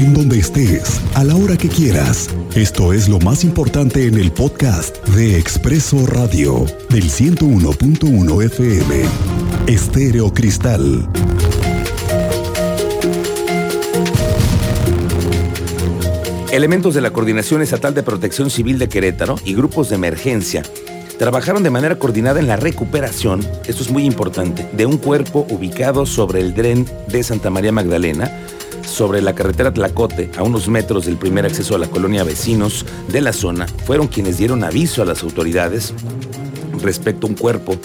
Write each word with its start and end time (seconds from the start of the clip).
en 0.00 0.14
donde 0.14 0.38
estés, 0.38 1.00
a 1.14 1.24
la 1.24 1.36
hora 1.36 1.56
que 1.58 1.68
quieras. 1.68 2.30
Esto 2.54 2.94
es 2.94 3.08
lo 3.08 3.18
más 3.18 3.44
importante 3.44 4.06
en 4.06 4.14
el 4.14 4.32
podcast 4.32 4.96
de 5.08 5.38
Expreso 5.38 6.06
Radio 6.06 6.64
del 6.88 7.04
101.1 7.04 8.44
FM. 8.44 9.04
Estéreo 9.66 10.32
Cristal. 10.32 11.06
Elementos 16.50 16.94
de 16.94 17.00
la 17.02 17.12
Coordinación 17.12 17.60
Estatal 17.60 17.94
de 17.94 18.02
Protección 18.02 18.48
Civil 18.48 18.78
de 18.78 18.88
Querétaro 18.88 19.36
y 19.44 19.54
grupos 19.54 19.90
de 19.90 19.96
emergencia 19.96 20.62
trabajaron 21.18 21.62
de 21.62 21.68
manera 21.68 21.98
coordinada 21.98 22.40
en 22.40 22.46
la 22.46 22.56
recuperación, 22.56 23.40
esto 23.66 23.82
es 23.82 23.90
muy 23.90 24.06
importante, 24.06 24.66
de 24.72 24.86
un 24.86 24.96
cuerpo 24.96 25.46
ubicado 25.50 26.06
sobre 26.06 26.40
el 26.40 26.54
dren 26.54 26.86
de 27.08 27.22
Santa 27.22 27.50
María 27.50 27.72
Magdalena, 27.72 28.40
sobre 28.90 29.22
la 29.22 29.34
carretera 29.34 29.72
Tlacote, 29.72 30.30
a 30.36 30.42
unos 30.42 30.68
metros 30.68 31.06
del 31.06 31.16
primer 31.16 31.46
acceso 31.46 31.74
a 31.74 31.78
la 31.78 31.86
colonia 31.86 32.24
vecinos 32.24 32.84
de 33.08 33.20
la 33.20 33.32
zona, 33.32 33.66
fueron 33.86 34.08
quienes 34.08 34.36
dieron 34.36 34.64
aviso 34.64 35.00
a 35.00 35.04
las 35.04 35.22
autoridades 35.22 35.94
respecto 36.82 37.26
a 37.26 37.30
un 37.30 37.36
cuerpo 37.36 37.76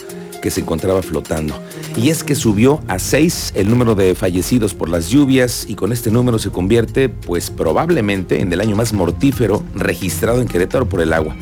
que 0.41 0.51
se 0.51 0.61
encontraba 0.61 1.01
flotando. 1.01 1.57
Y 1.95 2.09
es 2.09 2.23
que 2.23 2.35
subió 2.35 2.81
a 2.87 2.99
seis 2.99 3.53
el 3.55 3.69
número 3.69 3.95
de 3.95 4.15
fallecidos 4.15 4.73
por 4.73 4.89
las 4.89 5.09
lluvias 5.09 5.65
y 5.69 5.75
con 5.75 5.91
este 5.91 6.11
número 6.11 6.39
se 6.39 6.49
convierte, 6.49 7.07
pues 7.09 7.49
probablemente, 7.49 8.41
en 8.41 8.51
el 8.51 8.59
año 8.59 8.75
más 8.75 8.91
mortífero 8.91 9.63
registrado 9.75 10.41
en 10.41 10.47
Querétaro 10.47 10.87
por 10.87 11.01
el 11.01 11.13
agua. 11.13 11.35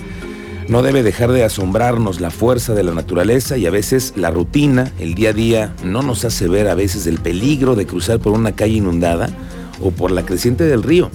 No 0.68 0.82
debe 0.82 1.04
dejar 1.04 1.32
de 1.32 1.44
asombrarnos 1.44 2.22
la 2.22 2.32
fuerza 2.32 2.74
de 2.74 2.84
la 2.84 2.94
naturaleza 2.94 3.58
y 3.58 3.66
a 3.66 3.72
veces 3.72 4.14
la 4.16 4.32
rutina, 4.32 4.92
el 5.00 5.16
día 5.16 5.32
a 5.32 5.34
día, 5.34 5.76
no 5.84 6.02
nos 6.02 6.24
hace 6.24 6.48
ver 6.48 6.70
a 6.70 6.76
veces 6.76 7.06
el 7.08 7.18
peligro 7.18 7.76
de 7.76 7.86
cruzar 7.86 8.20
por 8.20 8.34
una 8.34 8.54
calle 8.54 8.76
inundada 8.76 9.30
o 9.82 9.92
por 9.92 10.12
la 10.12 10.26
creciente 10.26 10.64
del 10.66 10.84
río. 10.84 11.10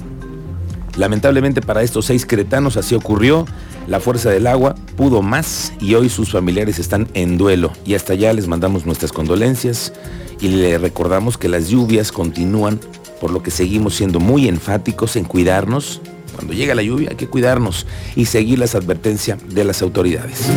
Lamentablemente 0.96 1.62
para 1.62 1.82
estos 1.82 2.06
seis 2.06 2.26
queretanos 2.26 2.76
así 2.76 2.94
ocurrió. 2.94 3.46
La 3.86 4.00
fuerza 4.00 4.30
del 4.30 4.46
agua 4.46 4.74
pudo 4.96 5.22
más 5.22 5.72
y 5.80 5.94
hoy 5.94 6.08
sus 6.08 6.32
familiares 6.32 6.78
están 6.78 7.08
en 7.14 7.38
duelo 7.38 7.72
y 7.86 7.94
hasta 7.94 8.14
allá 8.14 8.32
les 8.32 8.48
mandamos 8.48 8.84
nuestras 8.84 9.12
condolencias 9.12 9.92
y 10.40 10.48
le 10.48 10.76
recordamos 10.76 11.38
que 11.38 11.48
las 11.48 11.68
lluvias 11.68 12.12
continúan, 12.12 12.80
por 13.20 13.30
lo 13.30 13.42
que 13.42 13.50
seguimos 13.50 13.94
siendo 13.94 14.18
muy 14.18 14.48
enfáticos 14.48 15.14
en 15.16 15.24
cuidarnos. 15.24 16.00
Cuando 16.34 16.52
llega 16.52 16.74
la 16.74 16.82
lluvia 16.82 17.10
hay 17.10 17.16
que 17.16 17.28
cuidarnos 17.28 17.86
y 18.16 18.26
seguir 18.26 18.58
las 18.58 18.74
advertencias 18.74 19.38
de 19.48 19.64
las 19.64 19.82
autoridades. 19.82 20.48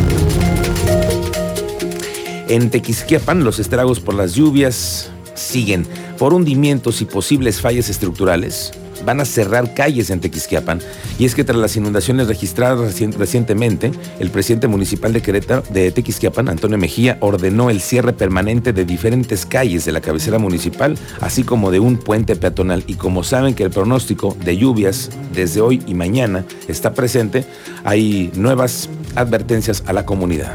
En 2.48 2.68
Tequisquiapan 2.68 3.44
los 3.44 3.60
estragos 3.60 4.00
por 4.00 4.14
las 4.14 4.34
lluvias 4.34 5.11
siguen 5.42 5.86
por 6.18 6.34
hundimientos 6.34 7.02
y 7.02 7.04
posibles 7.04 7.60
fallas 7.60 7.88
estructurales 7.88 8.72
van 9.04 9.20
a 9.20 9.24
cerrar 9.24 9.74
calles 9.74 10.10
en 10.10 10.20
Tequisquiapan. 10.20 10.80
Y 11.18 11.24
es 11.24 11.34
que 11.34 11.44
tras 11.44 11.58
las 11.58 11.76
inundaciones 11.76 12.28
registradas 12.28 13.00
recientemente, 13.16 13.92
el 14.18 14.30
presidente 14.30 14.68
municipal 14.68 15.12
de 15.12 15.22
Querétaro, 15.22 15.62
de 15.70 15.90
Tequisquiapan, 15.90 16.48
Antonio 16.48 16.78
Mejía, 16.78 17.18
ordenó 17.20 17.70
el 17.70 17.80
cierre 17.80 18.12
permanente 18.12 18.72
de 18.72 18.84
diferentes 18.84 19.46
calles 19.46 19.84
de 19.84 19.92
la 19.92 20.00
cabecera 20.00 20.38
municipal, 20.38 20.96
así 21.20 21.42
como 21.42 21.70
de 21.70 21.80
un 21.80 21.96
puente 21.98 22.36
peatonal. 22.36 22.84
Y 22.86 22.94
como 22.94 23.24
saben 23.24 23.54
que 23.54 23.64
el 23.64 23.70
pronóstico 23.70 24.36
de 24.44 24.56
lluvias 24.56 25.10
desde 25.32 25.60
hoy 25.60 25.82
y 25.86 25.94
mañana 25.94 26.44
está 26.68 26.94
presente, 26.94 27.44
hay 27.84 28.30
nuevas 28.34 28.88
advertencias 29.14 29.82
a 29.86 29.92
la 29.92 30.06
comunidad. 30.06 30.54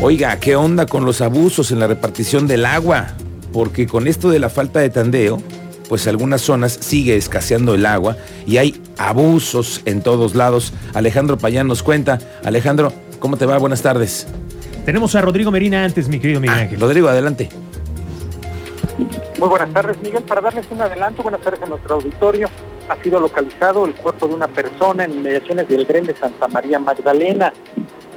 Oiga, 0.00 0.38
¿qué 0.38 0.54
onda 0.54 0.86
con 0.86 1.04
los 1.04 1.20
abusos 1.20 1.72
en 1.72 1.80
la 1.80 1.88
repartición 1.88 2.46
del 2.46 2.66
agua? 2.66 3.08
Porque 3.52 3.88
con 3.88 4.06
esto 4.06 4.30
de 4.30 4.38
la 4.38 4.48
falta 4.48 4.78
de 4.78 4.90
tandeo, 4.90 5.42
pues 5.88 6.06
algunas 6.06 6.40
zonas 6.40 6.72
sigue 6.72 7.16
escaseando 7.16 7.74
el 7.74 7.84
agua 7.84 8.16
y 8.46 8.58
hay 8.58 8.80
abusos 8.96 9.82
en 9.86 10.00
todos 10.00 10.36
lados. 10.36 10.72
Alejandro 10.94 11.36
Payán 11.36 11.66
nos 11.66 11.82
cuenta. 11.82 12.20
Alejandro, 12.44 12.92
¿cómo 13.18 13.36
te 13.36 13.44
va? 13.44 13.58
Buenas 13.58 13.82
tardes. 13.82 14.28
Tenemos 14.84 15.16
a 15.16 15.20
Rodrigo 15.20 15.50
Merina 15.50 15.82
antes, 15.82 16.08
mi 16.08 16.20
querido 16.20 16.40
Miguel 16.40 16.56
ah, 16.56 16.62
Ángel. 16.62 16.80
Rodrigo, 16.80 17.08
adelante. 17.08 17.48
Muy 19.40 19.48
buenas 19.48 19.72
tardes, 19.72 20.00
Miguel. 20.00 20.22
Para 20.22 20.40
darles 20.42 20.66
un 20.70 20.80
adelanto, 20.80 21.24
buenas 21.24 21.40
tardes 21.40 21.60
a 21.60 21.66
nuestro 21.66 21.96
auditorio. 21.96 22.48
Ha 22.88 23.02
sido 23.02 23.18
localizado 23.18 23.84
el 23.84 23.94
cuerpo 23.94 24.28
de 24.28 24.34
una 24.34 24.46
persona 24.46 25.04
en 25.04 25.14
inmediaciones 25.14 25.68
del 25.68 25.88
tren 25.88 26.06
de 26.06 26.14
Santa 26.14 26.46
María 26.46 26.78
Magdalena. 26.78 27.52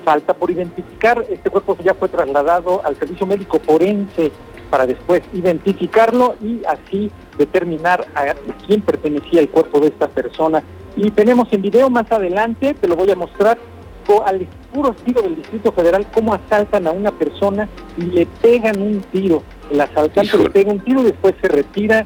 Falta 0.03 0.33
por 0.33 0.49
identificar, 0.51 1.23
este 1.29 1.49
cuerpo 1.49 1.77
ya 1.83 1.93
fue 1.93 2.09
trasladado 2.09 2.81
al 2.83 2.95
servicio 2.97 3.25
médico 3.25 3.59
forense 3.59 4.31
para 4.69 4.87
después 4.87 5.21
identificarlo 5.33 6.35
y 6.41 6.61
así 6.65 7.11
determinar 7.37 8.07
a 8.15 8.33
quién 8.65 8.81
pertenecía 8.81 9.41
el 9.41 9.49
cuerpo 9.49 9.79
de 9.79 9.87
esta 9.87 10.07
persona. 10.07 10.63
Y 10.95 11.11
tenemos 11.11 11.51
en 11.51 11.61
video 11.61 11.89
más 11.89 12.11
adelante, 12.11 12.73
te 12.73 12.87
lo 12.87 12.95
voy 12.95 13.11
a 13.11 13.15
mostrar, 13.15 13.57
al 14.25 14.47
puro 14.73 14.91
estilo 14.91 15.21
del 15.21 15.35
Distrito 15.35 15.71
Federal, 15.71 16.05
cómo 16.13 16.33
asaltan 16.33 16.87
a 16.87 16.91
una 16.91 17.11
persona 17.11 17.69
y 17.97 18.01
le 18.01 18.25
pegan 18.25 18.81
un 18.81 19.01
tiro. 19.11 19.43
El 19.71 19.79
asaltante 19.79 20.37
le 20.37 20.49
pega 20.49 20.71
un 20.71 20.79
tiro 20.81 21.01
y 21.01 21.05
después 21.05 21.35
se 21.41 21.47
retira 21.47 22.05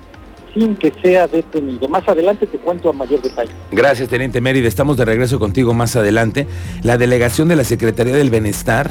sin 0.56 0.76
que 0.76 0.92
sea 1.04 1.28
detenido. 1.28 1.88
Más 1.88 2.08
adelante 2.08 2.48
te 2.48 2.58
cuento 2.58 2.90
a 2.90 2.94
mayor 2.94 3.22
detalle. 3.22 3.52
Gracias, 3.72 4.10
Teniente 4.10 4.42
Mérida. 4.42 4.68
Estamos 4.68 4.98
de 4.98 5.06
regreso 5.06 5.38
contigo 5.38 5.74
más 5.74 5.96
adelante. 5.96 6.48
La 6.82 6.98
delegación 6.98 7.50
de 7.50 7.58
la 7.58 7.64
Secretaría 7.64 8.16
del 8.16 8.30
Bienestar 8.32 8.90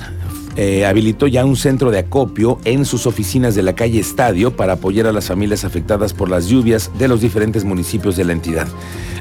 eh, 0.57 0.87
habilitó 0.87 1.27
ya 1.27 1.45
un 1.45 1.57
centro 1.57 1.91
de 1.91 1.99
acopio 1.99 2.61
en 2.65 2.85
sus 2.85 3.07
oficinas 3.07 3.57
de 3.57 3.63
la 3.63 3.75
calle 3.75 3.99
Estadio 3.99 4.55
para 4.55 4.75
apoyar 4.75 5.07
a 5.07 5.13
las 5.13 5.27
familias 5.27 5.65
afectadas 5.65 6.13
por 6.13 6.31
las 6.31 6.47
lluvias 6.47 6.93
de 6.97 7.09
los 7.09 7.21
diferentes 7.21 7.65
municipios 7.65 8.17
de 8.17 8.25
la 8.25 8.35
entidad. 8.35 8.69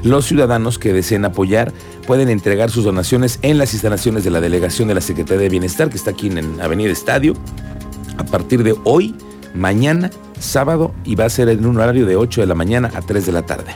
Los 0.04 0.26
ciudadanos 0.26 0.78
que 0.78 0.92
deseen 0.92 1.24
apoyar 1.24 1.72
pueden 2.06 2.28
entregar 2.28 2.70
sus 2.70 2.84
donaciones 2.84 3.40
en 3.42 3.58
las 3.58 3.72
instalaciones 3.72 4.22
de 4.22 4.30
la 4.30 4.40
delegación 4.40 4.86
de 4.86 4.94
la 4.94 5.00
Secretaría 5.00 5.42
de 5.42 5.48
Bienestar, 5.48 5.88
que 5.88 5.96
está 5.96 6.10
aquí 6.10 6.28
en 6.28 6.60
Avenida 6.60 6.92
Estadio, 6.92 7.34
a 8.16 8.24
partir 8.24 8.62
de 8.62 8.76
hoy, 8.84 9.16
mañana, 9.54 10.10
sábado, 10.38 10.92
y 11.04 11.14
va 11.14 11.24
a 11.24 11.30
ser 11.30 11.48
en 11.48 11.64
un 11.64 11.78
horario 11.78 12.06
de 12.06 12.16
8 12.16 12.42
de 12.42 12.46
la 12.46 12.54
mañana 12.54 12.90
a 12.94 13.00
3 13.00 13.24
de 13.24 13.32
la 13.32 13.42
tarde. 13.42 13.74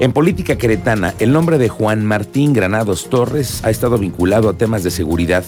En 0.00 0.12
política 0.12 0.56
queretana, 0.58 1.14
el 1.20 1.32
nombre 1.32 1.56
de 1.56 1.68
Juan 1.68 2.04
Martín 2.04 2.52
Granados 2.52 3.08
Torres 3.08 3.64
ha 3.64 3.70
estado 3.70 3.96
vinculado 3.96 4.48
a 4.48 4.54
temas 4.54 4.82
de 4.82 4.90
seguridad. 4.90 5.44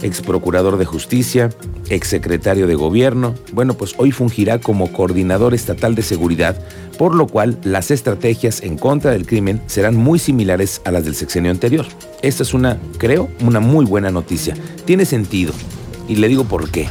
Ex 0.00 0.20
procurador 0.22 0.78
de 0.78 0.84
justicia, 0.84 1.50
ex 1.88 2.06
secretario 2.06 2.68
de 2.68 2.76
gobierno. 2.76 3.34
Bueno, 3.52 3.74
pues 3.74 3.94
hoy 3.98 4.12
fungirá 4.12 4.60
como 4.60 4.92
coordinador 4.92 5.54
estatal 5.54 5.96
de 5.96 6.02
seguridad, 6.02 6.56
por 6.98 7.16
lo 7.16 7.26
cual 7.26 7.58
las 7.64 7.90
estrategias 7.90 8.62
en 8.62 8.78
contra 8.78 9.10
del 9.10 9.26
crimen 9.26 9.60
serán 9.66 9.96
muy 9.96 10.20
similares 10.20 10.80
a 10.84 10.92
las 10.92 11.04
del 11.04 11.16
sexenio 11.16 11.50
anterior. 11.50 11.84
Esta 12.22 12.44
es 12.44 12.54
una, 12.54 12.78
creo, 12.96 13.28
una 13.44 13.58
muy 13.58 13.84
buena 13.84 14.12
noticia. 14.12 14.54
Tiene 14.84 15.04
sentido. 15.04 15.52
Y 16.08 16.14
le 16.16 16.28
digo 16.28 16.44
por 16.44 16.70
qué. 16.70 16.88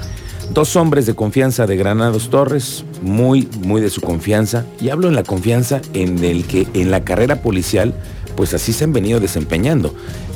Dos 0.52 0.76
hombres 0.76 1.06
de 1.06 1.14
confianza 1.14 1.68
de 1.68 1.78
Granados 1.78 2.32
Torres, 2.32 2.84
muy, 3.04 3.48
muy 3.62 3.82
de 3.82 3.92
su 3.92 4.02
confianza, 4.02 4.66
y 4.82 4.90
hablo 4.90 5.08
en 5.08 5.16
la 5.16 5.24
confianza 5.24 5.80
en 5.94 6.24
el 6.24 6.46
que 6.46 6.68
en 6.74 6.90
la 6.90 7.04
carrera 7.04 7.44
policial, 7.44 7.94
pues 8.36 8.56
así 8.56 8.74
se 8.74 8.86
han 8.86 8.92
venido 8.92 9.20
desempeñando. 9.20 9.94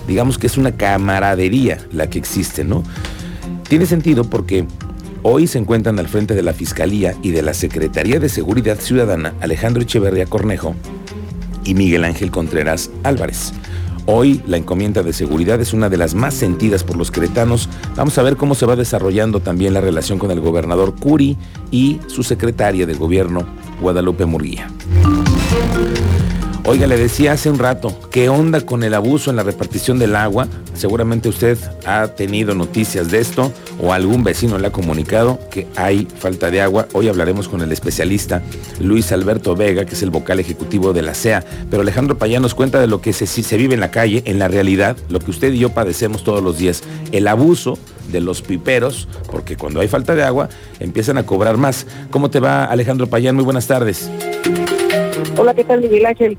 Digamos 0.08 0.38
que 0.38 0.46
es 0.46 0.58
una 0.58 0.74
camaradería 0.74 1.80
la 1.92 2.12
que 2.12 2.20
existe, 2.20 2.64
¿no? 2.64 2.84
Tiene 3.68 3.88
sentido 3.88 4.24
porque 4.24 4.68
hoy 5.24 5.48
se 5.48 5.58
encuentran 5.58 5.98
al 5.98 6.08
frente 6.08 6.36
de 6.36 6.44
la 6.44 6.54
Fiscalía 6.54 7.16
y 7.24 7.32
de 7.32 7.42
la 7.42 7.56
Secretaría 7.56 8.20
de 8.20 8.30
Seguridad 8.30 8.80
Ciudadana 8.80 9.34
Alejandro 9.42 9.82
Echeverría 9.82 10.28
Cornejo 10.28 10.76
y 11.64 11.74
Miguel 11.74 12.04
Ángel 12.04 12.30
Contreras 12.30 12.92
Álvarez. 13.04 13.52
Hoy 14.06 14.42
la 14.46 14.58
encomienda 14.58 15.02
de 15.02 15.14
seguridad 15.14 15.62
es 15.62 15.74
una 15.74 15.90
de 15.90 15.98
las 15.98 16.14
más 16.14 16.34
sentidas 16.34 16.84
por 16.84 16.98
los 16.98 17.10
cretanos. 17.10 17.70
Vamos 17.96 18.18
a 18.18 18.24
ver 18.24 18.36
cómo 18.36 18.54
se 18.54 18.66
va 18.66 18.76
desarrollando 18.76 19.40
también 19.40 19.74
la 19.74 19.82
relación 19.82 20.20
con 20.20 20.32
el 20.32 20.42
gobernador 20.42 20.96
Curi 20.96 21.38
y 21.72 22.00
su 22.08 22.24
secretaria 22.24 22.86
de 22.86 22.96
gobierno, 22.96 23.46
Guadalupe 23.80 24.26
Murguía. 24.26 24.68
Oiga, 26.66 26.88
le 26.88 26.96
decía 26.96 27.34
hace 27.34 27.50
un 27.50 27.60
rato, 27.60 27.94
¿qué 28.10 28.30
onda 28.30 28.62
con 28.62 28.84
el 28.84 28.94
abuso 28.94 29.30
en 29.30 29.36
la 29.36 29.44
repartición 29.44 30.00
del 30.00 30.16
agua? 30.16 30.48
Seguramente 30.74 31.28
usted 31.28 31.58
ha 31.86 32.08
tenido 32.08 32.56
noticias 32.56 33.12
de 33.12 33.20
esto 33.20 33.52
o 33.82 33.92
algún 33.92 34.24
vecino 34.24 34.58
le 34.58 34.68
ha 34.68 34.72
comunicado 34.72 35.40
que 35.52 35.68
hay 35.76 36.08
falta 36.18 36.52
de 36.52 36.62
agua. 36.62 36.88
Hoy 36.94 37.10
hablaremos 37.10 37.50
con 37.50 37.62
el 37.62 37.72
especialista 37.74 38.42
Luis 38.80 39.12
Alberto 39.12 39.58
Vega, 39.58 39.84
que 39.84 39.94
es 39.94 40.04
el 40.04 40.10
vocal 40.10 40.40
ejecutivo 40.40 40.94
de 40.94 41.02
la 41.02 41.14
CEA. 41.14 41.44
Pero 41.70 41.82
Alejandro 41.82 42.18
Payán 42.18 42.42
nos 42.42 42.56
cuenta 42.56 42.80
de 42.80 42.88
lo 42.88 43.02
que 43.02 43.12
se, 43.12 43.28
se 43.28 43.58
vive 43.58 43.74
en 43.74 43.82
la 43.82 43.92
calle, 43.92 44.24
en 44.26 44.40
la 44.40 44.48
realidad, 44.48 44.96
lo 45.10 45.20
que 45.20 45.32
usted 45.32 45.52
y 45.52 45.60
yo 45.60 45.72
padecemos 45.72 46.24
todos 46.24 46.42
los 46.42 46.58
días, 46.58 46.82
el 47.12 47.28
abuso 47.28 47.78
de 48.10 48.22
los 48.22 48.42
piperos, 48.42 49.10
porque 49.30 49.58
cuando 49.58 49.82
hay 49.82 49.90
falta 49.90 50.16
de 50.16 50.24
agua 50.24 50.48
empiezan 50.80 51.18
a 51.18 51.26
cobrar 51.26 51.58
más. 51.58 51.86
¿Cómo 52.10 52.30
te 52.30 52.40
va 52.40 52.64
Alejandro 52.64 53.08
Payán? 53.08 53.36
Muy 53.36 53.44
buenas 53.44 53.68
tardes. 53.68 54.10
Hola, 55.38 55.54
¿qué 55.54 55.66
tal 55.66 55.82
Miguel 55.82 56.06
Ángel? 56.06 56.38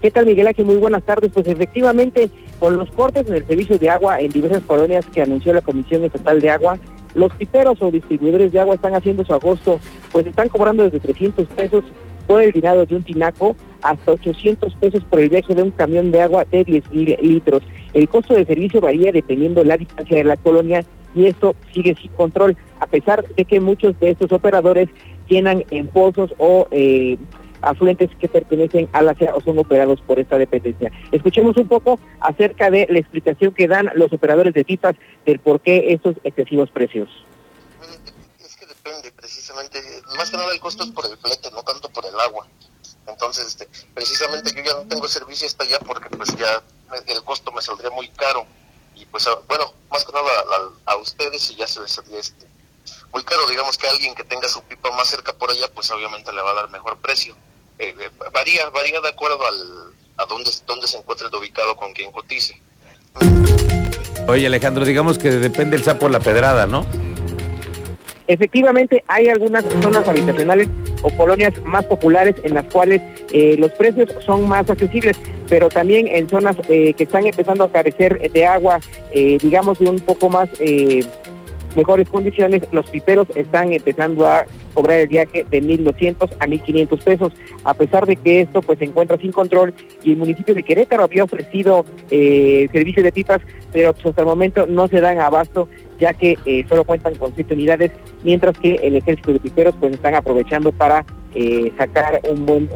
¿Qué 0.00 0.10
tal, 0.10 0.24
Miguel 0.24 0.46
Ángel? 0.46 0.64
Muy 0.64 0.76
buenas 0.76 1.02
tardes. 1.02 1.30
Pues 1.32 1.46
efectivamente, 1.46 2.30
con 2.58 2.78
los 2.78 2.90
cortes 2.90 3.28
en 3.28 3.34
el 3.34 3.46
servicio 3.46 3.78
de 3.78 3.90
agua 3.90 4.18
en 4.18 4.30
diversas 4.30 4.62
colonias 4.62 5.04
que 5.12 5.20
anunció 5.20 5.52
la 5.52 5.60
Comisión 5.60 6.04
Estatal 6.04 6.40
de 6.40 6.50
Agua, 6.50 6.78
Los 7.12 7.34
piperos 7.34 7.82
o 7.82 7.90
distribuidores 7.90 8.52
de 8.52 8.60
agua 8.60 8.76
están 8.76 8.94
haciendo 8.94 9.24
su 9.24 9.34
agosto, 9.34 9.80
pues 10.12 10.26
están 10.26 10.48
cobrando 10.48 10.84
desde 10.84 11.00
300 11.00 11.44
pesos 11.48 11.82
por 12.28 12.40
el 12.40 12.52
llenado 12.52 12.86
de 12.86 12.94
un 12.94 13.02
tinaco 13.02 13.56
hasta 13.82 14.12
800 14.12 14.72
pesos 14.76 15.02
por 15.10 15.18
el 15.18 15.28
viaje 15.28 15.52
de 15.56 15.64
un 15.64 15.72
camión 15.72 16.12
de 16.12 16.22
agua 16.22 16.44
de 16.48 16.62
10 16.62 16.84
litros. 17.20 17.64
El 17.94 18.08
costo 18.08 18.34
de 18.34 18.46
servicio 18.46 18.80
varía 18.80 19.10
dependiendo 19.10 19.60
de 19.60 19.66
la 19.66 19.76
distancia 19.76 20.18
de 20.18 20.22
la 20.22 20.36
colonia 20.36 20.84
y 21.12 21.26
esto 21.26 21.56
sigue 21.74 21.96
sin 22.00 22.12
control, 22.12 22.56
a 22.78 22.86
pesar 22.86 23.26
de 23.26 23.44
que 23.44 23.58
muchos 23.58 23.98
de 23.98 24.10
estos 24.10 24.30
operadores 24.30 24.88
llenan 25.28 25.64
en 25.72 25.88
pozos 25.88 26.32
o 26.38 26.68
eh, 26.70 27.18
afluentes 27.62 28.10
que 28.18 28.28
pertenecen 28.28 28.88
a 28.92 29.02
la 29.02 29.14
SEA 29.14 29.34
o 29.34 29.40
son 29.40 29.58
operados 29.58 30.00
por 30.02 30.18
esta 30.18 30.38
dependencia. 30.38 30.90
Escuchemos 31.12 31.56
un 31.56 31.68
poco 31.68 31.98
acerca 32.20 32.70
de 32.70 32.86
la 32.90 32.98
explicación 32.98 33.52
que 33.54 33.68
dan 33.68 33.90
los 33.94 34.12
operadores 34.12 34.54
de 34.54 34.64
pipas 34.64 34.96
del 35.26 35.38
por 35.40 35.60
qué 35.60 35.92
estos 35.92 36.16
excesivos 36.24 36.70
precios. 36.70 37.08
Es 38.38 38.56
que 38.56 38.66
depende 38.66 39.12
precisamente, 39.12 39.80
más 40.16 40.30
que 40.30 40.36
nada 40.36 40.52
el 40.52 40.60
costo 40.60 40.84
es 40.84 40.90
por 40.90 41.06
el 41.06 41.16
flete, 41.16 41.50
no 41.52 41.62
tanto 41.62 41.88
por 41.90 42.04
el 42.06 42.18
agua. 42.18 42.46
Entonces, 43.06 43.46
este, 43.46 43.68
precisamente 43.94 44.52
yo 44.54 44.62
ya 44.62 44.74
no 44.74 44.88
tengo 44.88 45.08
servicio 45.08 45.46
hasta 45.46 45.64
allá 45.64 45.78
porque 45.80 46.08
pues 46.10 46.34
ya 46.36 46.62
el 47.06 47.22
costo 47.24 47.52
me 47.52 47.62
saldría 47.62 47.90
muy 47.90 48.08
caro. 48.10 48.46
Y 48.94 49.06
pues, 49.06 49.28
bueno, 49.48 49.72
más 49.90 50.04
que 50.04 50.12
nada 50.12 50.30
a, 50.86 50.96
ustedes 50.96 51.50
y 51.50 51.56
ya 51.56 51.66
se 51.66 51.80
les 51.80 51.92
saldría 51.92 52.20
este, 52.20 52.46
muy 53.12 53.24
caro. 53.24 53.46
Digamos 53.48 53.78
que 53.78 53.88
alguien 53.88 54.14
que 54.14 54.24
tenga 54.24 54.48
su 54.48 54.62
pipa 54.62 54.90
más 54.92 55.08
cerca 55.08 55.32
por 55.32 55.50
allá, 55.50 55.66
pues 55.74 55.90
obviamente 55.90 56.32
le 56.32 56.42
va 56.42 56.50
a 56.50 56.54
dar 56.54 56.70
mejor 56.70 56.98
precio. 56.98 57.34
Eh, 57.80 57.94
varía, 58.34 58.68
varía 58.68 59.00
de 59.00 59.08
acuerdo 59.08 59.38
al, 59.46 59.94
a 60.18 60.26
dónde, 60.26 60.50
dónde 60.66 60.86
se 60.86 60.98
encuentre 60.98 61.28
ubicado 61.36 61.74
con 61.76 61.92
quien 61.94 62.12
cotice. 62.12 62.60
Oye 64.28 64.46
Alejandro, 64.46 64.84
digamos 64.84 65.18
que 65.18 65.30
depende 65.30 65.76
el 65.76 65.82
sapo 65.82 66.08
la 66.10 66.20
pedrada, 66.20 66.66
¿no? 66.66 66.84
Efectivamente, 68.26 69.02
hay 69.08 69.28
algunas 69.28 69.64
zonas 69.82 70.06
habitacionales 70.06 70.68
o 71.02 71.10
colonias 71.16 71.52
más 71.64 71.84
populares 71.86 72.36
en 72.44 72.54
las 72.54 72.64
cuales 72.66 73.02
eh, 73.32 73.56
los 73.58 73.72
precios 73.72 74.08
son 74.24 74.46
más 74.46 74.70
accesibles, 74.70 75.16
pero 75.48 75.68
también 75.68 76.06
en 76.06 76.28
zonas 76.28 76.54
eh, 76.68 76.94
que 76.94 77.04
están 77.04 77.26
empezando 77.26 77.64
a 77.64 77.72
carecer 77.72 78.30
de 78.30 78.46
agua, 78.46 78.78
eh, 79.10 79.38
digamos 79.42 79.80
de 79.80 79.90
un 79.90 79.98
poco 79.98 80.28
más 80.28 80.48
mejores 81.76 82.08
condiciones, 82.08 82.62
los 82.72 82.88
piperos 82.90 83.28
están 83.34 83.72
empezando 83.72 84.26
a 84.26 84.46
cobrar 84.74 85.00
el 85.00 85.08
viaje 85.08 85.44
de 85.48 85.62
1.200 85.62 86.30
a 86.38 86.46
1.500 86.46 87.02
pesos, 87.02 87.32
a 87.64 87.74
pesar 87.74 88.06
de 88.06 88.16
que 88.16 88.42
esto 88.42 88.62
pues 88.62 88.78
se 88.78 88.84
encuentra 88.84 89.18
sin 89.18 89.32
control 89.32 89.74
y 90.02 90.12
el 90.12 90.18
municipio 90.18 90.54
de 90.54 90.62
Querétaro 90.62 91.04
había 91.04 91.24
ofrecido 91.24 91.84
eh, 92.10 92.68
servicios 92.72 93.04
de 93.04 93.12
pipas, 93.12 93.40
pero 93.72 93.92
pues, 93.92 94.06
hasta 94.06 94.22
el 94.22 94.26
momento 94.26 94.66
no 94.66 94.88
se 94.88 95.00
dan 95.00 95.20
abasto 95.20 95.68
ya 95.98 96.14
que 96.14 96.38
eh, 96.46 96.64
solo 96.68 96.84
cuentan 96.84 97.14
con 97.16 97.34
siete 97.34 97.54
unidades, 97.54 97.92
mientras 98.24 98.58
que 98.58 98.76
el 98.76 98.96
ejército 98.96 99.32
de 99.32 99.40
piperos 99.40 99.74
pues 99.78 99.92
están 99.92 100.14
aprovechando 100.14 100.72
para 100.72 101.04
eh, 101.34 101.72
sacar 101.76 102.20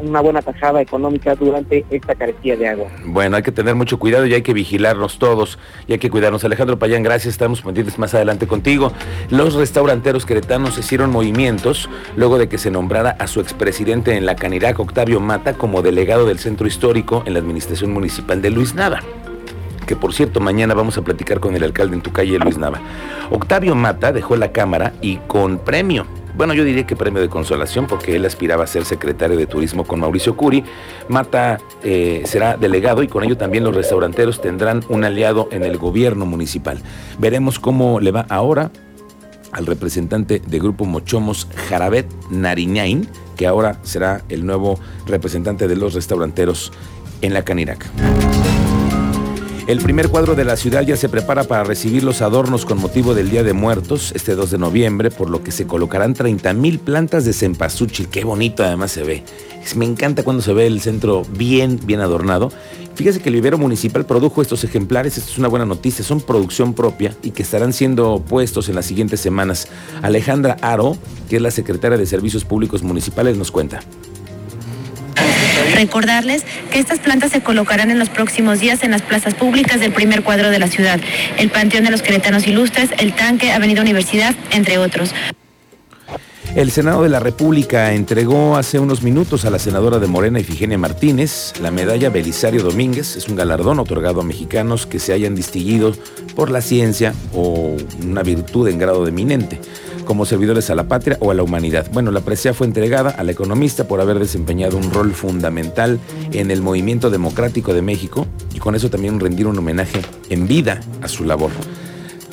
una 0.02 0.20
buena 0.20 0.42
tajada 0.42 0.80
económica 0.80 1.34
durante 1.34 1.84
esta 1.90 2.14
carestía 2.14 2.56
de 2.56 2.68
agua. 2.68 2.86
Bueno, 3.04 3.36
hay 3.36 3.42
que 3.42 3.52
tener 3.52 3.74
mucho 3.74 3.98
cuidado 3.98 4.26
y 4.26 4.34
hay 4.34 4.42
que 4.42 4.52
vigilarnos 4.52 5.18
todos 5.18 5.58
y 5.86 5.92
hay 5.92 5.98
que 5.98 6.10
cuidarnos. 6.10 6.44
Alejandro 6.44 6.78
Payán, 6.78 7.02
gracias, 7.02 7.32
estamos 7.32 7.62
pendientes 7.62 7.98
más 7.98 8.14
adelante 8.14 8.46
contigo. 8.46 8.92
Los 9.30 9.54
restauranteros 9.54 10.26
queretanos 10.26 10.78
hicieron 10.78 11.10
movimientos 11.10 11.88
luego 12.16 12.38
de 12.38 12.48
que 12.48 12.58
se 12.58 12.70
nombrara 12.70 13.10
a 13.18 13.26
su 13.26 13.40
expresidente 13.40 14.16
en 14.16 14.26
la 14.26 14.36
Canirac, 14.36 14.78
Octavio 14.78 15.20
Mata, 15.20 15.54
como 15.54 15.82
delegado 15.82 16.26
del 16.26 16.38
centro 16.38 16.66
histórico 16.66 17.22
en 17.26 17.34
la 17.34 17.40
administración 17.40 17.92
municipal 17.92 18.40
de 18.40 18.50
Luis 18.50 18.74
Nava 18.74 19.00
que 19.86 19.96
por 19.96 20.14
cierto 20.14 20.40
mañana 20.40 20.72
vamos 20.72 20.96
a 20.96 21.02
platicar 21.02 21.40
con 21.40 21.54
el 21.54 21.62
alcalde 21.62 21.94
en 21.94 22.00
tu 22.00 22.10
calle, 22.10 22.38
Luis 22.38 22.56
Nava. 22.56 22.80
Octavio 23.30 23.74
Mata 23.74 24.12
dejó 24.12 24.34
la 24.34 24.50
Cámara 24.50 24.94
y 25.02 25.16
con 25.26 25.58
premio 25.58 26.06
bueno, 26.34 26.54
yo 26.54 26.64
diría 26.64 26.86
que 26.86 26.96
premio 26.96 27.22
de 27.22 27.28
consolación 27.28 27.86
porque 27.86 28.16
él 28.16 28.24
aspiraba 28.24 28.64
a 28.64 28.66
ser 28.66 28.84
secretario 28.84 29.36
de 29.36 29.46
turismo 29.46 29.84
con 29.84 30.00
Mauricio 30.00 30.36
Curi. 30.36 30.64
Mata 31.08 31.58
eh, 31.82 32.22
será 32.26 32.56
delegado 32.56 33.02
y 33.02 33.08
con 33.08 33.24
ello 33.24 33.36
también 33.36 33.64
los 33.64 33.74
restauranteros 33.74 34.40
tendrán 34.40 34.84
un 34.88 35.04
aliado 35.04 35.48
en 35.52 35.64
el 35.64 35.78
gobierno 35.78 36.26
municipal. 36.26 36.80
Veremos 37.18 37.58
cómo 37.58 38.00
le 38.00 38.10
va 38.10 38.26
ahora 38.28 38.70
al 39.52 39.66
representante 39.66 40.42
de 40.44 40.58
Grupo 40.58 40.84
Mochomos, 40.84 41.48
Jarabet 41.68 42.06
Nariñain, 42.30 43.08
que 43.36 43.46
ahora 43.46 43.78
será 43.82 44.22
el 44.28 44.44
nuevo 44.44 44.78
representante 45.06 45.68
de 45.68 45.76
los 45.76 45.94
restauranteros 45.94 46.72
en 47.22 47.34
la 47.34 47.42
Canirac. 47.42 47.86
El 49.66 49.80
primer 49.80 50.10
cuadro 50.10 50.34
de 50.34 50.44
la 50.44 50.58
ciudad 50.58 50.82
ya 50.82 50.94
se 50.94 51.08
prepara 51.08 51.44
para 51.44 51.64
recibir 51.64 52.04
los 52.04 52.20
adornos 52.20 52.66
con 52.66 52.78
motivo 52.78 53.14
del 53.14 53.30
Día 53.30 53.42
de 53.42 53.54
Muertos 53.54 54.12
este 54.14 54.34
2 54.34 54.50
de 54.50 54.58
noviembre, 54.58 55.10
por 55.10 55.30
lo 55.30 55.42
que 55.42 55.52
se 55.52 55.66
colocarán 55.66 56.12
30 56.12 56.52
mil 56.52 56.78
plantas 56.78 57.24
de 57.24 57.32
cempasúchil. 57.32 58.08
Qué 58.08 58.24
bonito 58.24 58.62
además 58.62 58.92
se 58.92 59.04
ve. 59.04 59.24
Me 59.74 59.86
encanta 59.86 60.22
cuando 60.22 60.42
se 60.42 60.52
ve 60.52 60.66
el 60.66 60.82
centro 60.82 61.22
bien, 61.30 61.80
bien 61.82 62.00
adornado. 62.00 62.52
Fíjese 62.94 63.20
que 63.20 63.30
el 63.30 63.36
vivero 63.36 63.56
municipal 63.56 64.04
produjo 64.04 64.42
estos 64.42 64.64
ejemplares, 64.64 65.16
esto 65.16 65.30
es 65.32 65.38
una 65.38 65.48
buena 65.48 65.64
noticia, 65.64 66.04
son 66.04 66.20
producción 66.20 66.74
propia 66.74 67.16
y 67.22 67.30
que 67.30 67.42
estarán 67.42 67.72
siendo 67.72 68.22
puestos 68.28 68.68
en 68.68 68.74
las 68.74 68.84
siguientes 68.84 69.20
semanas. 69.20 69.68
Alejandra 70.02 70.58
Aro, 70.60 70.98
que 71.30 71.36
es 71.36 71.42
la 71.42 71.50
secretaria 71.50 71.96
de 71.96 72.04
Servicios 72.04 72.44
Públicos 72.44 72.82
Municipales, 72.82 73.38
nos 73.38 73.50
cuenta. 73.50 73.80
Recordarles 75.74 76.44
que 76.70 76.78
estas 76.78 77.00
plantas 77.00 77.32
se 77.32 77.42
colocarán 77.42 77.90
en 77.90 77.98
los 77.98 78.08
próximos 78.08 78.60
días 78.60 78.84
en 78.84 78.92
las 78.92 79.02
plazas 79.02 79.34
públicas 79.34 79.80
del 79.80 79.92
primer 79.92 80.22
cuadro 80.22 80.50
de 80.50 80.58
la 80.60 80.68
ciudad, 80.68 81.00
el 81.36 81.50
Panteón 81.50 81.84
de 81.84 81.90
los 81.90 82.00
Queretanos 82.00 82.46
Ilustres, 82.46 82.90
el 82.98 83.12
Tanque, 83.14 83.52
Avenida 83.52 83.80
Universidad, 83.80 84.34
entre 84.50 84.78
otros. 84.78 85.12
El 86.54 86.70
Senado 86.70 87.02
de 87.02 87.08
la 87.08 87.18
República 87.18 87.92
entregó 87.94 88.56
hace 88.56 88.78
unos 88.78 89.02
minutos 89.02 89.44
a 89.44 89.50
la 89.50 89.58
senadora 89.58 89.98
de 89.98 90.06
Morena, 90.06 90.38
Ifigenia 90.38 90.78
Martínez, 90.78 91.54
la 91.60 91.72
medalla 91.72 92.10
Belisario 92.10 92.62
Domínguez. 92.62 93.16
Es 93.16 93.28
un 93.28 93.34
galardón 93.34 93.80
otorgado 93.80 94.20
a 94.20 94.24
mexicanos 94.24 94.86
que 94.86 95.00
se 95.00 95.12
hayan 95.12 95.34
distinguido 95.34 95.92
por 96.36 96.52
la 96.52 96.60
ciencia 96.60 97.12
o 97.32 97.76
una 98.04 98.22
virtud 98.22 98.68
en 98.68 98.78
grado 98.78 99.02
de 99.02 99.10
eminente 99.10 99.58
como 100.04 100.26
servidores 100.26 100.70
a 100.70 100.74
la 100.74 100.88
patria 100.88 101.16
o 101.20 101.30
a 101.30 101.34
la 101.34 101.42
humanidad. 101.42 101.90
Bueno, 101.92 102.10
la 102.10 102.20
presea 102.20 102.54
fue 102.54 102.66
entregada 102.66 103.10
a 103.10 103.22
la 103.22 103.32
economista 103.32 103.88
por 103.88 104.00
haber 104.00 104.18
desempeñado 104.18 104.76
un 104.76 104.92
rol 104.92 105.12
fundamental 105.12 105.98
en 106.32 106.50
el 106.50 106.62
movimiento 106.62 107.10
democrático 107.10 107.74
de 107.74 107.82
México 107.82 108.26
y 108.54 108.58
con 108.58 108.74
eso 108.74 108.90
también 108.90 109.20
rendir 109.20 109.46
un 109.46 109.58
homenaje 109.58 110.00
en 110.30 110.46
vida 110.46 110.80
a 111.02 111.08
su 111.08 111.24
labor. 111.24 111.50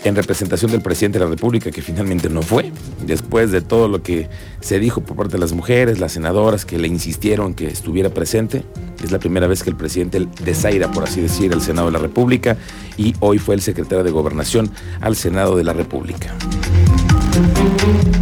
En 0.03 0.15
representación 0.15 0.71
del 0.71 0.81
presidente 0.81 1.19
de 1.19 1.25
la 1.25 1.31
República, 1.31 1.69
que 1.69 1.83
finalmente 1.83 2.27
no 2.27 2.41
fue, 2.41 2.71
después 3.06 3.51
de 3.51 3.62
todo 3.62 3.88
lo 3.88 4.01
que 4.01 4.29
se 4.59 4.79
dijo 4.79 5.01
por 5.01 5.15
parte 5.15 5.33
de 5.33 5.39
las 5.39 5.53
mujeres, 5.53 6.00
las 6.00 6.13
senadoras 6.13 6.65
que 6.65 6.79
le 6.79 6.88
insistieron 6.88 7.53
que 7.53 7.67
estuviera 7.67 8.10
presente, 8.10 8.63
es 9.03 9.12
la 9.12 9.19
primera 9.19 9.46
vez 9.46 9.62
que 9.62 9.69
el 9.69 9.75
presidente 9.75 10.27
desaira, 10.43 10.91
por 10.91 11.03
así 11.03 11.22
decir, 11.22 11.51
el 11.51 11.62
Senado 11.62 11.88
de 11.88 11.93
la 11.93 12.00
República 12.00 12.57
y 12.98 13.13
hoy 13.19 13.38
fue 13.38 13.53
el 13.53 13.62
secretario 13.62 14.03
de 14.03 14.10
Gobernación 14.10 14.72
al 15.01 15.15
Senado 15.15 15.55
de 15.55 15.63
la 15.63 15.74
República. 15.74 16.36
Thank 17.33 18.15
you. 18.15 18.21